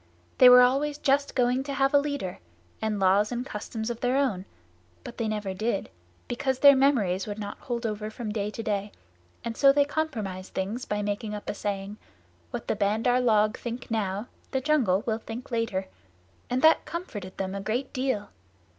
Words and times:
They 0.39 0.49
were 0.49 0.63
always 0.63 0.97
just 0.97 1.35
going 1.35 1.61
to 1.65 1.75
have 1.75 1.93
a 1.93 1.99
leader, 1.99 2.39
and 2.81 2.99
laws 2.99 3.31
and 3.31 3.45
customs 3.45 3.91
of 3.91 3.99
their 3.99 4.17
own, 4.17 4.45
but 5.03 5.17
they 5.19 5.27
never 5.27 5.53
did, 5.53 5.89
because 6.27 6.57
their 6.57 6.75
memories 6.75 7.27
would 7.27 7.37
not 7.37 7.59
hold 7.59 7.85
over 7.85 8.09
from 8.09 8.31
day 8.31 8.49
to 8.49 8.63
day, 8.63 8.91
and 9.45 9.55
so 9.55 9.71
they 9.71 9.85
compromised 9.85 10.55
things 10.55 10.85
by 10.85 11.03
making 11.03 11.35
up 11.35 11.47
a 11.51 11.53
saying, 11.53 11.97
"What 12.49 12.67
the 12.67 12.75
Bandar 12.75 13.19
log 13.21 13.59
think 13.59 13.91
now 13.91 14.25
the 14.49 14.59
jungle 14.59 15.03
will 15.05 15.19
think 15.19 15.51
later," 15.51 15.85
and 16.49 16.63
that 16.63 16.85
comforted 16.85 17.37
them 17.37 17.53
a 17.53 17.61
great 17.61 17.93
deal. 17.93 18.31